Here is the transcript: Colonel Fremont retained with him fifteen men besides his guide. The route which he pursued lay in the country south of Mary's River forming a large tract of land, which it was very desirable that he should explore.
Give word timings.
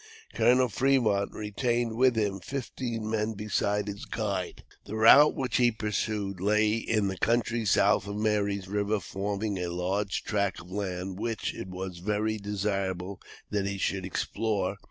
Colonel 0.33 0.67
Fremont 0.67 1.31
retained 1.31 1.95
with 1.95 2.15
him 2.15 2.39
fifteen 2.39 3.07
men 3.07 3.33
besides 3.33 3.87
his 3.87 4.05
guide. 4.05 4.63
The 4.85 4.95
route 4.95 5.35
which 5.35 5.57
he 5.57 5.71
pursued 5.71 6.39
lay 6.41 6.73
in 6.73 7.07
the 7.07 7.17
country 7.17 7.65
south 7.65 8.07
of 8.07 8.15
Mary's 8.15 8.67
River 8.67 8.99
forming 8.99 9.59
a 9.59 9.67
large 9.69 10.23
tract 10.23 10.59
of 10.59 10.71
land, 10.71 11.19
which 11.19 11.53
it 11.53 11.67
was 11.67 11.99
very 11.99 12.39
desirable 12.39 13.21
that 13.51 13.67
he 13.67 13.77
should 13.77 14.03
explore. 14.03 14.77